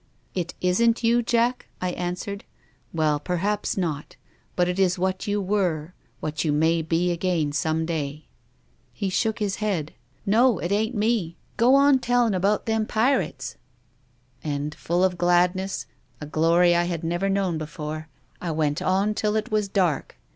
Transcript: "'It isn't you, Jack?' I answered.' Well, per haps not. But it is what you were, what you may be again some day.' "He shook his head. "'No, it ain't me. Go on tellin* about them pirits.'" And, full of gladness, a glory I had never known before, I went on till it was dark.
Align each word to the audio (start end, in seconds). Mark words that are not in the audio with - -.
"'It 0.41 0.55
isn't 0.61 1.03
you, 1.03 1.21
Jack?' 1.21 1.67
I 1.79 1.91
answered.' 1.91 2.43
Well, 2.91 3.19
per 3.19 3.35
haps 3.35 3.77
not. 3.77 4.15
But 4.55 4.67
it 4.67 4.79
is 4.79 4.97
what 4.97 5.27
you 5.27 5.39
were, 5.39 5.93
what 6.21 6.43
you 6.43 6.51
may 6.51 6.81
be 6.81 7.11
again 7.11 7.51
some 7.51 7.85
day.' 7.85 8.25
"He 8.95 9.09
shook 9.11 9.37
his 9.37 9.57
head. 9.57 9.93
"'No, 10.35 10.57
it 10.57 10.71
ain't 10.71 10.95
me. 10.95 11.37
Go 11.55 11.75
on 11.75 11.99
tellin* 11.99 12.33
about 12.33 12.65
them 12.65 12.87
pirits.'" 12.87 13.57
And, 14.43 14.73
full 14.73 15.03
of 15.03 15.19
gladness, 15.19 15.85
a 16.19 16.25
glory 16.25 16.75
I 16.75 16.85
had 16.85 17.03
never 17.03 17.29
known 17.29 17.59
before, 17.59 18.07
I 18.41 18.49
went 18.49 18.81
on 18.81 19.13
till 19.13 19.35
it 19.35 19.51
was 19.51 19.67
dark. 19.67 20.17